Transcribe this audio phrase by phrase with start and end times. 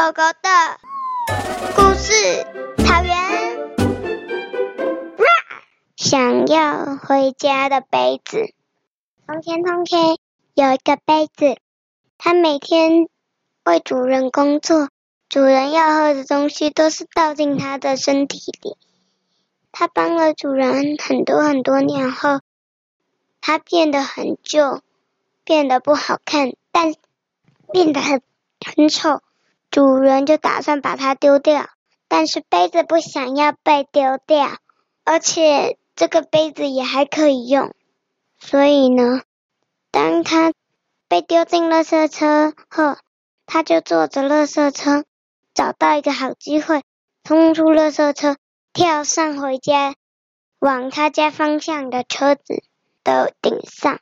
[0.00, 0.48] 狗狗的
[1.76, 2.46] 故事，
[2.78, 3.14] 草原。
[5.94, 8.54] 想要回家的杯子。
[9.26, 10.16] 从前，从前
[10.54, 11.58] 有一个杯子，
[12.16, 13.10] 它每天
[13.64, 14.88] 为主人工作，
[15.28, 18.78] 主人要喝的东西都是倒进它的身体里。
[19.70, 22.40] 它帮了主人很多很多年后，
[23.42, 24.80] 它变得很旧，
[25.44, 26.94] 变得不好看，但
[27.70, 28.22] 变得很
[28.64, 29.20] 很丑。
[29.70, 31.68] 主人就打算把它丢掉，
[32.08, 34.48] 但是杯子不想要被丢掉，
[35.04, 37.72] 而且这个杯子也还可以用。
[38.38, 39.22] 所以呢，
[39.90, 40.52] 当它
[41.06, 42.96] 被丢进垃圾车后，
[43.46, 45.04] 它就坐着垃圾车，
[45.54, 46.82] 找到一个好机会，
[47.22, 48.36] 冲出垃圾车，
[48.72, 49.94] 跳上回家
[50.58, 52.64] 往他家方向的车子
[53.04, 54.00] 的顶上。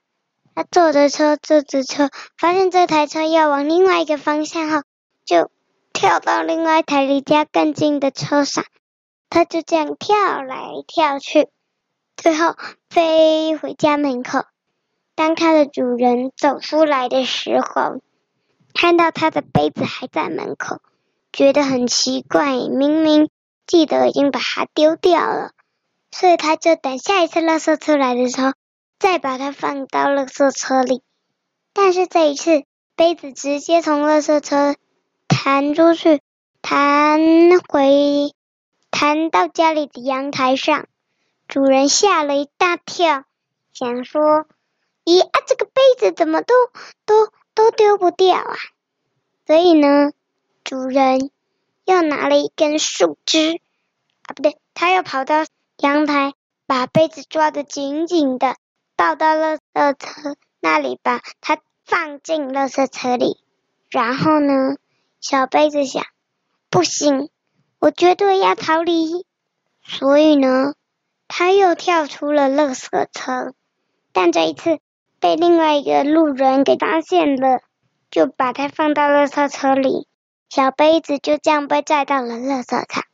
[0.54, 4.82] 他坐着车，坐着车，发现这台车要往另外一个方向后，
[5.24, 5.50] 就
[5.98, 8.64] 跳到另外一台离家更近的车上。
[9.28, 11.48] 他就这样跳来跳去，
[12.16, 12.54] 最后
[12.88, 14.44] 飞回家门口。
[15.16, 18.00] 当他的主人走出来的时候，
[18.74, 20.80] 看到他的杯子还在门口，
[21.32, 23.28] 觉得很奇怪，明明
[23.66, 25.50] 记得已经把它丢掉了，
[26.12, 28.52] 所以他就等下一次垃圾车来的时候，
[29.00, 31.02] 再把它放到垃圾车里。
[31.72, 32.62] 但是这一次，
[32.94, 34.76] 杯子直接从垃圾车
[35.40, 36.20] 弹出去，
[36.62, 37.20] 弹
[37.68, 38.34] 回，
[38.90, 40.88] 弹到家里的阳台上。
[41.46, 43.22] 主人吓了一大跳，
[43.72, 44.46] 想说
[45.06, 46.54] ：“咦啊，这个杯子怎么都
[47.06, 48.56] 都都丢不掉啊？”
[49.46, 50.10] 所以呢，
[50.64, 51.30] 主人
[51.84, 53.60] 又拿了一根树枝，
[54.22, 55.44] 啊，不对，他又跑到
[55.76, 56.34] 阳台，
[56.66, 58.56] 把杯子抓得紧紧的，
[58.96, 63.38] 倒到垃圾车那里，把它放进垃圾车里。
[63.88, 64.76] 然后呢，
[65.20, 66.04] 小杯子想，
[66.70, 67.30] 不行，
[67.78, 69.26] 我绝对要逃离。
[69.82, 70.74] 所以呢，
[71.28, 73.54] 他又跳出了垃圾车，
[74.12, 74.78] 但这一次
[75.20, 77.60] 被另外一个路人给发现了。
[78.10, 80.08] 就把它放到垃圾车里，
[80.48, 83.04] 小杯子就这样被载到了垃圾场。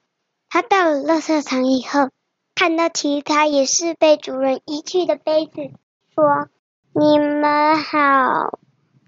[0.49, 2.11] 他到了垃圾场以后，
[2.55, 5.53] 看到其他也是被主人遗弃的杯子，
[6.15, 6.49] 说
[6.95, 8.61] ：“你们好。”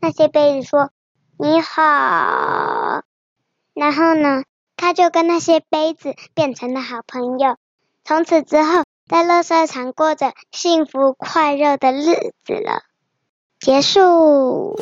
[0.03, 0.91] 那些杯子说
[1.38, 3.02] ：“你好。”
[3.74, 4.44] 然后呢，
[4.76, 7.56] 他就跟那些杯子变成了好朋友。
[8.04, 12.82] 从此之后，在乐色场过着幸福快乐的日子了。
[13.60, 14.76] 结束。